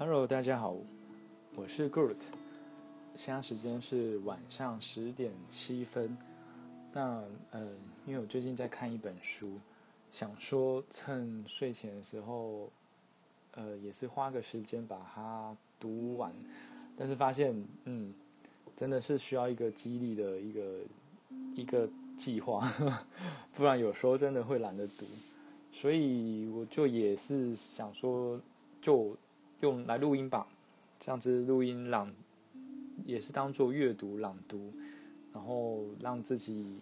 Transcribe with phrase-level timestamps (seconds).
[0.00, 0.76] Hello，大家好，
[1.56, 2.14] 我是 Groot，
[3.16, 6.16] 现在时间是晚上十点七分。
[6.92, 7.72] 那呃，
[8.06, 9.52] 因为我最近在看一本书，
[10.12, 12.70] 想说趁睡前的时候，
[13.56, 16.32] 呃，也是花个时间把它读完，
[16.96, 17.52] 但是发现，
[17.82, 18.14] 嗯，
[18.76, 20.78] 真的是需要一个激励的一个
[21.56, 22.72] 一个计划，
[23.52, 25.04] 不然有时候真的会懒得读。
[25.72, 28.40] 所以我就也是想说，
[28.80, 29.16] 就。
[29.60, 30.46] 用来录音吧，
[31.00, 32.12] 这样子录音朗
[33.04, 34.72] 也是当做阅读朗读，
[35.32, 36.78] 然后让自己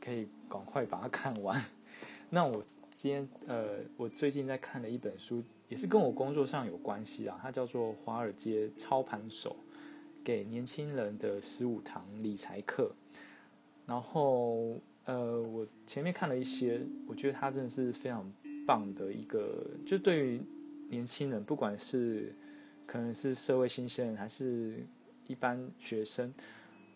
[0.00, 1.60] 可以赶快把它看完。
[2.30, 2.62] 那我
[2.94, 9.56] 今天呃，我最近在看的一本书，也是跟我工作上有关系啊，它叫做《华尔街操盘手
[10.22, 12.92] 给年轻人的十五堂理财课》。
[13.86, 18.32] 然后呃，我前面看了一些，我觉得它真的是非常
[18.64, 20.40] 棒的一个，就对于。
[20.88, 22.34] 年轻人，不管是
[22.86, 24.86] 可能是社会新鲜人，还是
[25.26, 26.32] 一般学生，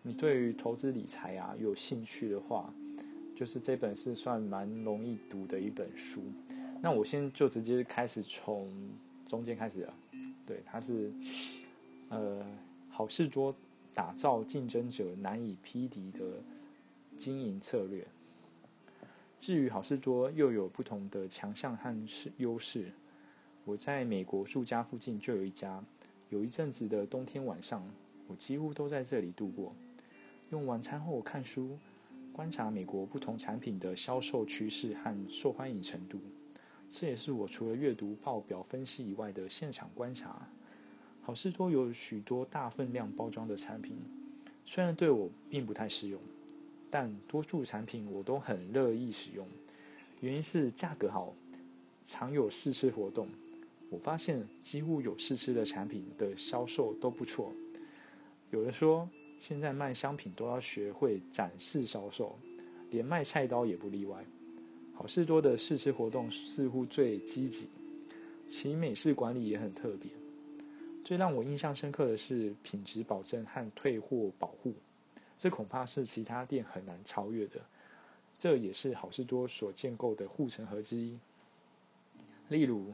[0.03, 2.73] 你对于投资理财啊有兴趣的话，
[3.37, 6.23] 就是这本是算蛮容易读的一本书。
[6.81, 8.69] 那我现在就直接开始从
[9.27, 9.95] 中间开始了。
[10.47, 11.13] 对，它是
[12.09, 12.45] 呃
[12.89, 13.55] 好事多
[13.95, 16.43] 打造竞争者难以匹敌的
[17.17, 18.07] 经营策略。
[19.39, 22.91] 至于好事多又有不同的强项和是优势。
[23.65, 25.83] 我在美国住家附近就有一家，
[26.31, 27.81] 有一阵子的冬天晚上，
[28.27, 29.73] 我几乎都在这里度过。
[30.51, 31.79] 用晚餐后看书，
[32.33, 36.19] 观察美国不同产品的销售趋势和受欢迎程度。
[36.91, 40.47] 这也是我除了阅读报表分析以外的现场观察。
[41.23, 43.97] 好事多有许多大分量包装的产品，
[44.67, 46.21] 虽然对我并不太适用，
[46.91, 49.47] 但多数产品我都很乐意使用。
[50.21, 51.33] 原因是价格好，
[52.05, 53.29] 常有试吃活动。
[53.93, 57.53] 我发现几乎有试吃的产品的销售都不错。
[58.51, 59.07] 有人说，
[59.39, 62.39] 现在卖商品都要学会展示销售，
[62.91, 64.25] 连卖菜刀也不例外。
[64.95, 67.69] 好事多的试吃活动似乎最积极，
[68.49, 70.11] 其美式管理也很特别。
[71.05, 74.73] 最让我印象深刻的是品质保证和退货保护，
[75.37, 77.61] 这恐怕是其他店很难超越的。
[78.39, 81.19] 这也是好事多所建构的护城河之一。
[82.49, 82.87] 例如。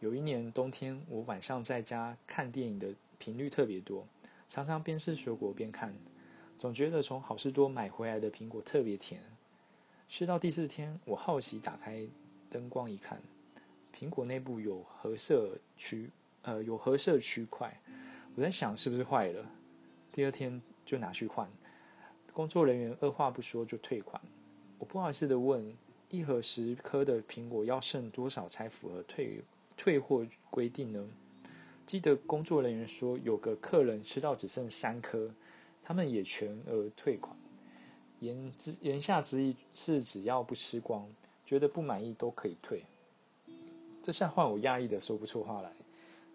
[0.00, 2.88] 有一年冬天，我晚上在家看电影的
[3.18, 4.06] 频率特别多，
[4.48, 5.94] 常常边吃水果边看，
[6.58, 9.20] 总觉得从好事多买回来的苹果特别甜。
[10.08, 12.08] 吃到第四天，我好奇打开
[12.48, 13.20] 灯光一看，
[13.94, 16.08] 苹果内部有褐色区，
[16.42, 17.78] 呃，有褐色区块。
[18.34, 19.44] 我在想是不是坏了，
[20.10, 21.46] 第二天就拿去换，
[22.32, 24.18] 工作人员二话不说就退款。
[24.78, 25.76] 我不好意思的问，
[26.08, 29.42] 一盒十颗的苹果要剩多少才符合退？
[29.80, 31.02] 退货规定呢？
[31.86, 35.30] 记得工作人员说，有个客人吃到只剩三颗，
[35.82, 37.34] 他们也全额退款。
[38.18, 41.08] 言之言下之意是，只要不吃光，
[41.46, 42.84] 觉得不满意都可以退。
[44.02, 45.72] 这下换我压抑的说不出话来。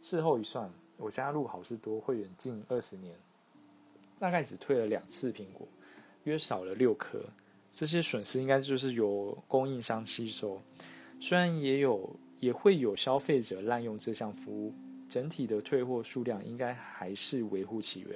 [0.01, 0.67] 事后一算，
[0.97, 3.16] 我加入好事多会员近二十年，
[4.17, 5.67] 大概只退了两次苹果，
[6.23, 7.22] 约少了六颗。
[7.75, 10.59] 这些损失应该就是由供应商吸收，
[11.22, 12.09] 虽然也有。
[12.45, 14.72] 也会有消费者滥用这项服务，
[15.09, 18.16] 整体的退货数量应该还是微乎其微，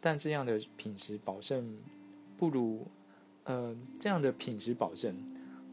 [0.00, 1.76] 但这样的品质保证
[2.36, 2.86] 不如，
[3.42, 5.12] 呃，这样的品质保证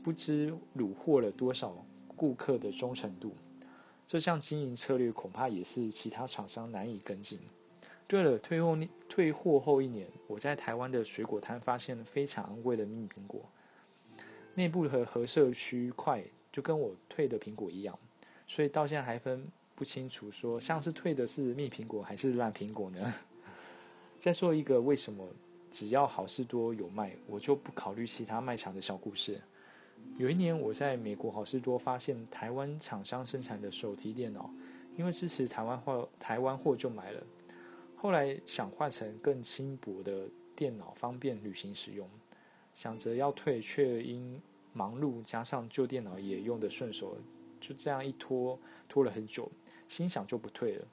[0.02, 1.86] 不知虏获了多少
[2.16, 3.36] 顾客的忠诚度。
[4.08, 7.40] 这项经营策略恐怕也是其他厂商难以跟进。
[8.08, 8.76] 对了，退货
[9.08, 13.48] 退货后一年，我在台湾的水果摊发现了非常昂贵的蜜苹果，
[14.56, 16.24] 内部和合色区块。
[16.56, 18.00] 就跟我退的苹果一样，
[18.48, 19.46] 所以到现在还分
[19.76, 23.14] 不清楚，说像是退的是蜜苹果还是烂苹果呢？
[24.22, 25.28] 再说一个，为什么
[25.70, 29.42] 只要好事多有卖，我就不考虑其他卖场的小故事？
[30.18, 34.50] 有一年我在美国好事多发现台湾厂商生产的手提电脑，
[34.96, 37.22] 因为支持台湾货，台湾货就买了。
[37.98, 42.10] 后来想换成更轻薄的电脑，方便旅行使用，
[42.74, 44.42] 想着要退，却因
[44.76, 47.18] 忙碌加上旧电脑也用得顺手，
[47.62, 49.50] 就这样一拖拖了很久，
[49.88, 50.86] 心想就不退了。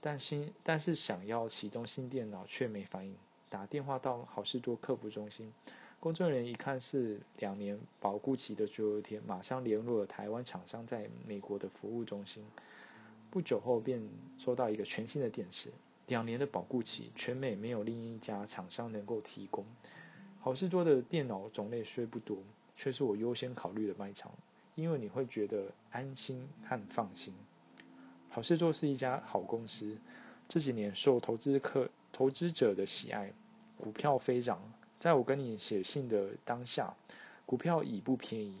[0.00, 3.14] 但心但是想要启动新电脑却没反应，
[3.48, 5.52] 打电话到好事多客服中心，
[6.00, 12.44] 工作人员一看是两年保固期的最后天，马上联络了台湾厂商在美国的服务中心。
[13.30, 14.06] 不久后便
[14.38, 15.70] 收到一个全新的电视，
[16.08, 19.64] 两年的保固期，全美没有另一家厂商能够提供。
[20.40, 22.36] 好事多的电脑种类虽不多。
[22.76, 24.32] 却是我优先考虑的卖场，
[24.74, 27.32] 因为你会觉得安心和放心。
[28.28, 29.96] 好事多是一家好公司，
[30.48, 33.32] 这几年受投资客、投资者的喜爱，
[33.76, 34.60] 股票飞涨。
[34.98, 36.92] 在我跟你写信的当下，
[37.46, 38.56] 股票已不便宜。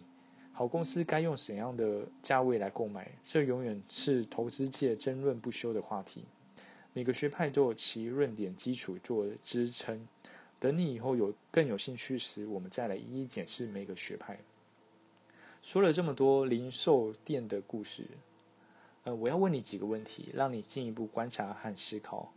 [0.52, 3.10] 好公司该用怎样的价位来购买？
[3.26, 6.24] 这永远是投资界争论不休的话题。
[6.92, 10.06] 每个学派都有其论点基础做支撑。
[10.64, 14.40] 等你以后有更有兴趣时，我们再来一一检视每个学派。
[15.62, 18.06] 说了这么多零售店的故事，
[19.02, 22.32] 呃，我要问你几个问题，让你进一步观察和思考。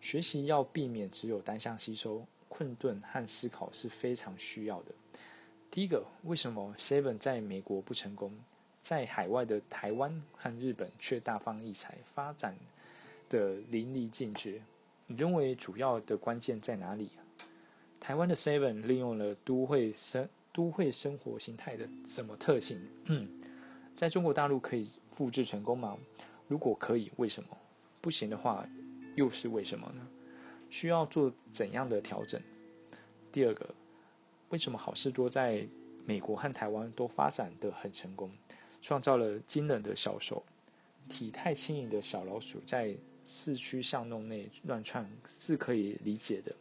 [0.00, 4.92] 学习要避免只有单向吸收，困顿和思考是非常需要的。
[5.68, 8.32] 第一个，为什么 Seven 在美国不成功，
[8.82, 12.56] 在海外的台湾和日本却大放异彩，发展
[13.28, 14.62] 的淋漓尽致？
[15.08, 17.10] 你认为主要的关键在哪里？
[18.06, 22.78] 台湾的 Seven 利用了都会生都会生活形态的什么特性？
[23.96, 25.96] 在中国大陆可以复制成功吗？
[26.46, 27.48] 如果可以，为什么？
[28.02, 28.68] 不行的话，
[29.14, 30.06] 又是为什么呢？
[30.68, 32.38] 需要做怎样的调整？
[33.32, 33.74] 第二个，
[34.50, 35.66] 为什么好事多在
[36.04, 38.30] 美国和台湾都发展的很成功，
[38.82, 40.44] 创造了惊人的销售？
[41.08, 46.54] 体态轻盈的小老鼠在市区巷弄内乱窜是可以理解的。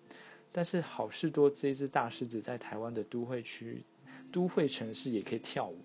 [0.56, 3.84] 但是好事多这只大狮子在台湾的都会区、
[4.32, 5.76] 都会城市也可以跳舞，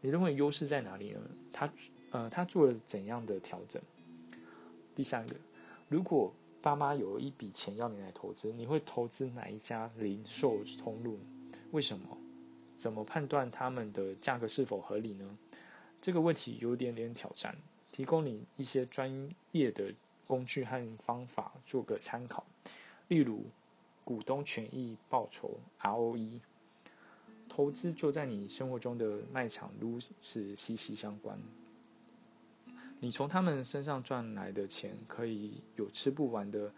[0.00, 1.20] 你认为优势在哪里呢？
[1.52, 1.68] 他
[2.12, 3.82] 呃，他做了怎样的调整？
[4.94, 5.34] 第三个，
[5.88, 6.32] 如果
[6.62, 11.18] 爸妈有一笔钱要你来投资，你会投资哪一家零售通路？
[11.72, 12.16] 为什么？
[12.78, 15.36] 怎么判断他们的价格是否合理呢？
[16.00, 17.56] 这个问题有点点挑战，
[17.90, 19.92] 提供你一些专业的
[20.28, 22.46] 工具和方法做个参考，
[23.08, 23.44] 例如。
[24.06, 26.38] 股东权益报酬 （ROE）
[27.48, 31.36] 投资就在你生活中的卖场如此息息相关。
[33.00, 36.72] 你从他们身上赚来的钱，可以有吃不完的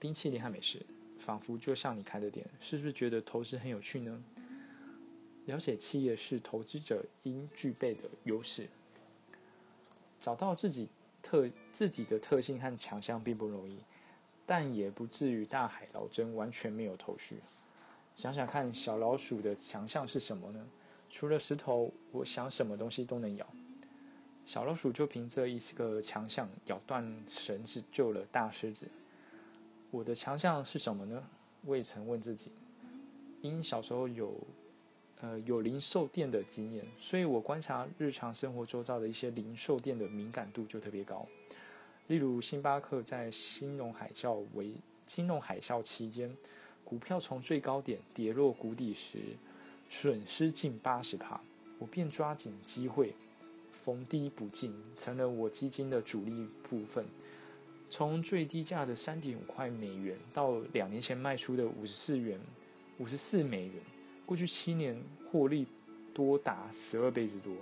[0.00, 0.84] 冰淇淋和美食，
[1.20, 2.44] 仿佛就像你开的店。
[2.58, 4.20] 是不是觉得投资很有趣呢？
[5.46, 8.66] 了解企业是投资者应具备的优势。
[10.20, 10.88] 找到自己
[11.22, 13.78] 特自己的特性和强项并不容易。
[14.50, 17.36] 但也不至于大海捞针，完全没有头绪。
[18.16, 20.66] 想想看，小老鼠的强项是什么呢？
[21.08, 23.46] 除了石头，我想什么东西都能咬。
[24.44, 28.88] 小老鼠就凭这一个强项，咬断绳子救了大狮子。
[29.92, 31.22] 我的强项是什么呢？
[31.66, 32.50] 未曾问自己。
[33.42, 34.34] 因小时候有，
[35.20, 41.24] 呃，有零售店的经验，所以我观察日常生活周遭的一些零售店的敏感度就特别高。
[42.10, 44.74] 例如，星巴克在金融海啸为
[45.06, 46.36] 金融海啸期间，
[46.84, 49.18] 股票从最高点跌落谷底时，
[49.88, 51.40] 损失近八十趴，
[51.78, 53.14] 我便抓紧机会
[53.72, 57.06] 逢低补进，成了我基金的主力部分。
[57.88, 62.40] 从最低价的三点五块美元到两年前卖出的五十四元、
[62.98, 63.74] 五十四美元，
[64.26, 65.64] 过去七年获利
[66.12, 67.54] 多达十二倍之多。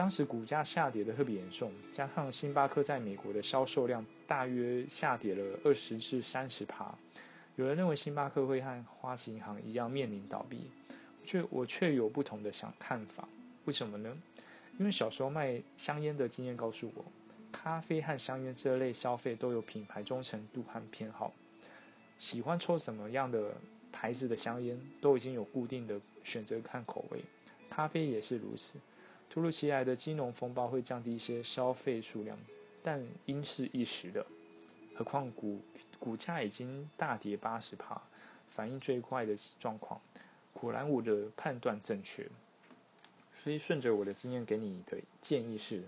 [0.00, 6.98] 当时股价下跌的特别严重，加上星巴克在美国的销售量大约下跌了二十至三十趴，
[7.56, 10.70] 有人认为星巴克会和花旗银行一样面临倒闭，
[11.26, 13.28] 却我却有不同的想看法。
[13.66, 14.16] 为什么呢？
[14.78, 17.04] 因为小时候卖香烟的经验告诉我，
[17.52, 21.30] 咖啡和香烟这类消费都有品牌忠诚度和偏好，
[22.18, 23.52] 喜欢抽什么样的
[23.92, 27.20] 牌子的香烟，都已经有固定的选择和口味，
[27.68, 28.78] 咖啡也是如此。
[29.30, 32.36] 突如其来的金融风暴会降低一些消费数量，
[32.82, 34.26] 但应是一时的。
[34.92, 35.62] 何况股
[36.00, 38.02] 股价已经大跌八十趴，
[38.48, 40.00] 反应最快的状况，
[40.52, 42.28] 果然我的判断正确。
[43.32, 45.84] 所以顺着我的经验给你的建议是，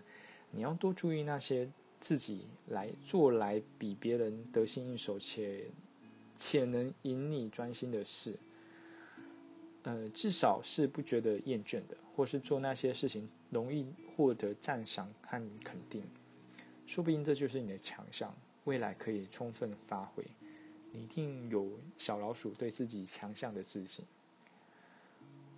[0.53, 1.69] 你要多注意那些
[1.99, 5.67] 自己来做来比别人得心应手且
[6.37, 8.39] 且能引你专心的事。
[9.83, 11.97] 呃，至少是不觉得厌倦的。
[12.15, 16.05] 或是做那些事情容易获得赞赏和肯定，
[16.87, 20.23] 说不定这就是你的强项，未来可以充分发挥。
[20.91, 24.05] 你一定有小老鼠对自己强项的自信。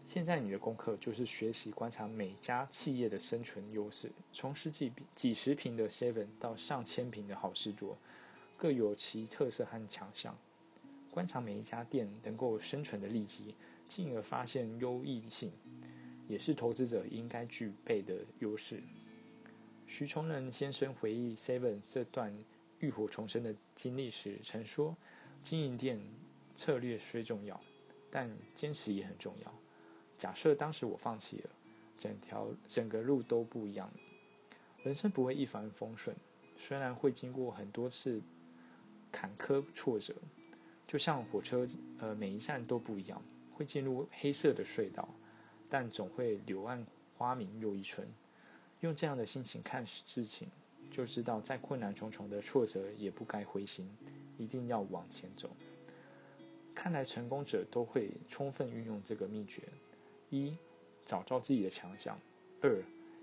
[0.07, 7.99] 现在你的功课就是学习观察每家企业的生存优势，从十几几十平的 Seven 到上千平的好事多，
[8.57, 10.38] 各有其特色和强项。
[11.11, 13.57] 观察每一家店能够生存的利基，
[13.88, 15.53] 进而发现优异性。
[16.26, 18.83] 也是投资者应该具备的优势。
[19.87, 22.35] 徐崇仁先生回忆 Seven 这段
[22.79, 24.97] 浴火重生的经历时，曾说
[25.45, 26.00] ：“经营店
[26.57, 27.61] 策略虽重要，
[28.11, 29.55] 但坚持也很重要。
[30.17, 31.50] 假设当时我放弃了，
[31.99, 33.93] 整条整个路都不一样。
[34.83, 36.17] 人生不会一帆风顺，
[36.57, 38.23] 虽然会经过很多次
[39.12, 40.14] 坎坷挫折，
[40.87, 41.67] 就像火车，
[41.99, 43.23] 呃，每一站都不一样，
[43.54, 45.08] 会进入黑色的隧道，
[45.70, 46.84] 但总会柳暗
[47.16, 48.06] 花明又一村。
[48.80, 50.49] 用这样的心情看事情，
[50.90, 53.88] 就知道再困难重重的挫折也不该灰心，
[54.37, 55.49] 一定要往前走。
[56.75, 59.62] 看来成功者都会充分运用这个秘诀：
[60.28, 60.54] 一、
[61.06, 62.14] 找到自己的强项；
[62.61, 62.76] 二、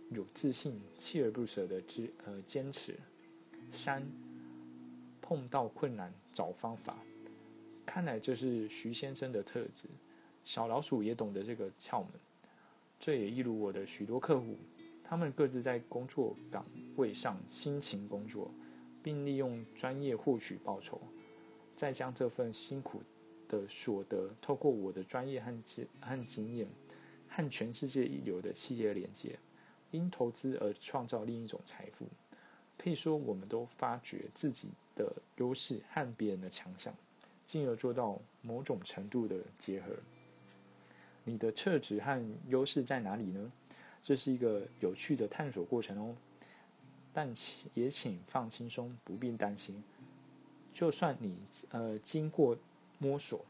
[0.09, 2.93] 有自信、锲而不舍的坚呃坚持；
[3.71, 4.01] 三、
[5.21, 6.97] 碰到困难找方法。
[7.85, 9.87] 看来这是徐先生的特质，
[10.45, 12.09] 小老鼠也懂得这个窍门。
[12.99, 14.57] 这也一如我的许多客户，
[15.03, 18.51] 他们各自在工作岗位上辛勤工作，
[19.01, 21.01] 并利用专业获取报酬，
[21.75, 23.01] 再将这份辛苦。
[23.47, 26.65] 的所得，透过我的专业和经和经验，
[27.27, 29.37] 和全世界一流的企业连接，
[29.91, 32.05] 因投资而创造另一种财富。
[32.77, 36.95] 可以说，我们都发掘自己的优势和别人的强项，
[37.45, 39.87] 进而做到某种程度的结合。
[41.23, 43.51] 你的特质和优势在哪里呢？
[44.03, 46.15] 这是一个有趣的探索过程哦。
[47.13, 47.33] 但
[47.73, 49.83] 也请放轻松，不必担心。
[50.73, 51.37] 就算你
[51.69, 52.57] 呃经过。
[53.03, 53.43] 摸索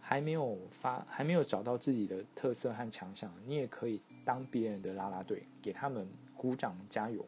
[0.00, 7.26] 还没有发，还没有找到自己的特色和强项，你也可以当别人的拉拉队，给他们鼓掌加油。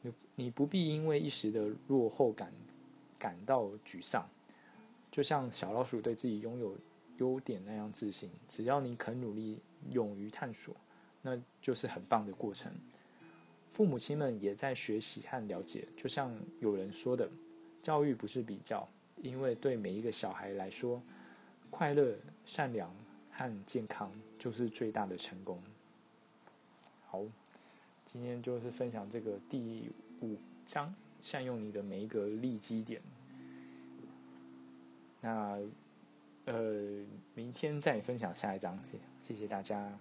[0.00, 2.50] 你你不必因为一时的落后感
[3.18, 4.26] 感到沮丧，
[5.10, 6.74] 就像小老鼠对自己拥有
[7.18, 8.30] 优点那样自信。
[8.48, 10.74] 只要你肯努力，勇于探索，
[11.22, 12.72] 那就是很棒的过程。
[13.72, 17.28] 父母亲们也在学习和了解，就像有人说的，
[17.82, 18.88] 教育不是比较。
[19.22, 21.02] 因为对每一个小孩来说，
[21.70, 22.94] 快乐、善良
[23.32, 25.58] 和健康就是最大的成功。
[27.06, 27.22] 好，
[28.04, 33.00] 今天就是分享这个第五章，善用你的每一个利基点。
[35.22, 35.58] 那
[36.46, 38.78] 呃，明天再分享下一章，
[39.22, 39.98] 谢谢大家。